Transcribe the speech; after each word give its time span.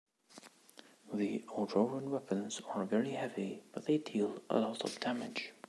The 1.13 1.43
Auroran 1.49 2.05
weapons 2.09 2.59
are 2.73 2.85
very 2.85 3.11
heavy 3.11 3.61
but 3.71 3.85
they 3.85 3.99
deal 3.99 4.41
a 4.49 4.57
lot 4.57 4.81
of 4.83 4.99
damage. 4.99 5.53